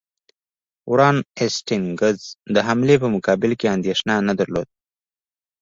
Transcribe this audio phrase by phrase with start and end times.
[0.89, 2.19] وارن هیسټینګز
[2.55, 4.73] د حملې په مقابل کې اندېښنه نه درلوده.